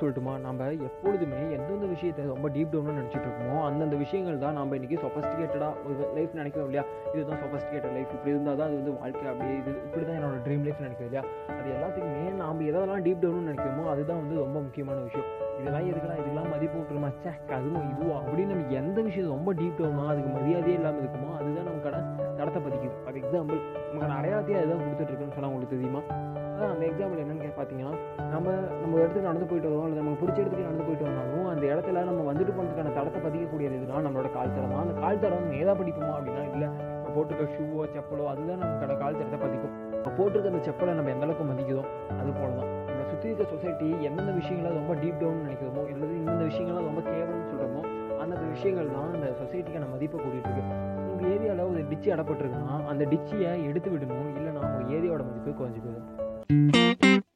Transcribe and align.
சொல்லட்டுமா? 0.00 0.40
நம்ம 0.40 0.72
எப்பொழுதுமே 0.72 1.40
எந்தெந்த 1.56 1.86
விஷயத்தை 1.86 2.24
ரொம்ப 2.24 2.48
டீப் 2.48 2.72
டவுனாக 2.72 2.96
நினச்சிட்டு 3.00 3.28
இருக்கோமோ 3.28 3.64
அந்தந்த 3.64 3.96
விஷயங்கள் 3.96 4.38
தான் 4.38 4.52
நம்ம 4.52 4.76
இன்றைக்கி 4.76 4.98
சொஃபஸ்டிகேட்டடாக 5.04 5.72
ஒரு 5.84 6.14
லைஃப் 6.14 6.34
நினைக்கிறோம் 6.34 6.68
இல்லையா? 6.68 6.84
இதுதான் 7.14 7.40
சொஃபஸ்டிகேட்டட் 7.42 7.92
லைஃப் 7.92 8.12
இப்படி 8.12 8.30
இருந்தால் 8.30 8.56
தான் 8.56 8.66
அது 8.66 8.76
வந்து 8.76 8.92
வாழ்க்கை. 8.92 9.26
அப்படி 9.28 9.50
இது 9.56 9.70
இப்படி 9.70 10.06
தான் 10.06 10.16
என்னோட 10.16 10.38
ட்ரீம் 10.46 10.64
லைஃப் 10.66 10.80
நினைக்கிறோம் 10.80 11.10
இல்லையா? 11.10 11.24
அது 11.58 11.68
எல்லாத்துக்குமே 11.76 12.32
நாம் 12.34 12.60
எதெல்லாம் 12.60 13.04
டீப் 13.06 13.22
டவுன்னு 13.24 13.50
நினைக்கிறோமோ 13.50 13.84
அதுதான் 13.84 14.16
வந்து 14.16 14.34
ரொம்ப 14.34 14.60
முக்கியமான 14.60 15.00
விஷயம். 15.00 15.28
இதெல்லாம் 15.60 15.86
எதுக்கெல்லாம் 15.90 16.18
இதுக்கெல்லாம் 16.18 16.50
மதிப்பு 16.50 16.78
விட்டுருமா 16.78 17.08
சே 17.22 17.30
அதுவும் 17.54 17.90
இதுவா? 17.92 18.18
அப்படின்னு 18.22 18.46
நம்ம 18.46 18.72
எந்த 18.72 19.00
விஷயம் 19.00 19.28
ரொம்ப 19.28 19.52
டீப் 19.52 19.78
டவுனா 19.78 20.06
அதுக்கு 20.08 20.30
மரியாதையே 20.38 20.74
இல்லாமல் 20.74 21.02
இருக்குமோ 21.02 21.36
அதுதான் 21.36 21.68
நமக்கான 21.70 22.02
நடத்த 22.36 22.58
பதிக்குது. 22.58 23.04
ஃபார் 23.04 23.16
எக்ஸாம்பிள் 23.16 23.60
நமக்கான 23.90 24.16
அடையாளத்தையே 24.20 24.58
அதுதான் 24.58 24.84
கொடுத்துட்ருக்குன்னு 24.84 25.36
சொன்னால் 25.38 25.52
உங்களுக்கு 25.52 25.76
தெரியுமா? 25.76 26.02
அதான் 26.58 26.72
அந்த 26.72 26.84
எக்ஸாம்பிள் 26.86 27.20
என்னன்னு 27.22 27.42
கே- 27.42 27.56
பார்த்தீங்கன்னா 27.56 27.92
நம்ம 28.30 28.46
நம்ம 28.80 28.94
இடத்துக்கு 28.98 29.26
நடந்து 29.26 29.46
போயிட்டு 29.46 29.68
வரோம் 29.70 29.86
இல்லை 29.86 29.98
நமக்கு 30.00 30.20
பிடிச்ச 30.22 30.38
இடத்துக்கு 30.38 30.64
நடந்து 30.64 30.86
போயிட்டு 30.86 31.06
வந்தாலும் 31.08 31.48
அந்த 31.50 31.64
இடத்துல 31.68 32.02
நம்ம 32.04 32.24
வந்துட்டு 32.28 32.52
போனதுக்கான 32.54 32.92
தடத்தை 32.96 33.20
பதிக்கக்கூடியது 33.24 33.76
இதுதான் 33.78 34.06
நம்மளோட 34.06 34.30
கால் 34.32 34.54
தடம்? 34.54 34.74
அந்த 34.80 34.94
கால் 34.98 35.20
தடம் 35.20 35.52
ஏதா 35.58 35.74
படிப்போமா 35.76 36.14
அப்படின்னா 36.16 36.42
இல்லை 36.48 36.68
நம்ம 36.94 37.12
போட்டிருக்க 37.16 37.44
ஷூவோ 37.54 37.84
செப்பலோ 37.92 38.24
அதுதான் 38.32 38.60
நமக்கான 38.62 38.96
கால் 39.00 39.18
தடத்தை 39.18 39.38
பதிக்கும். 39.44 39.74
நம்ம 39.94 40.14
போட்டிருக்க 40.18 40.52
அந்த 40.52 40.62
செப்பலை 40.66 40.92
நம்ம 40.94 41.10
எந்த 41.10 41.24
அளவுக்கு 41.26 41.46
மதிக்குதோ 41.48 41.84
அது 42.16 42.32
போல 42.34 42.50
தான் 42.58 42.68
நம்ம 42.88 43.06
சுற்றி 43.10 43.28
இருக்க 43.30 43.46
சொசைட்டி 43.52 43.88
எந்தெந்த 44.08 44.32
விஷயங்களை 44.38 44.72
ரொம்ப 44.76 44.92
டீப் 45.00 45.20
டவுன் 45.20 45.42
நினைக்கிறோமோ 45.44 45.84
அல்லது 45.88 46.14
இந்தந்த 46.20 46.44
விஷயங்களை 46.44 46.82
ரொம்ப 46.84 47.02
கேவலம்னு 47.08 47.48
சொல்கிறோமோ 47.50 47.82
அந்த 48.22 48.44
விஷயங்கள் 48.52 48.88
தான் 48.92 49.10
அந்த 49.12 49.28
சொசைட்டிக்கான 49.40 49.88
மதிப்பை 49.90 50.18
கூட்டிகிட்டு 50.18 50.50
இருக்கு. 50.50 50.76
உங்கள் 51.10 51.30
ஏரியாவில் 51.30 51.62
ஒரு 51.68 51.82
டிச்சு 51.90 52.08
அடப்பட்டிருக்குன்னா 52.14 52.74
அந்த 52.90 53.04
டிச்சியை 53.10 53.50
எடுத்து 53.68 53.88
விடணும் 53.90 54.28
இல்லை 54.32 54.47
உங்கள் 55.20 55.28
ஏரியாவோட 55.28 55.28
மதிப்பு 55.28 55.50
குறைஞ்சி 55.54 55.80
போயிடும் 55.80 57.27